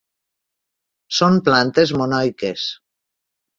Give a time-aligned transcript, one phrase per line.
[1.19, 2.67] Són plantes monoiques.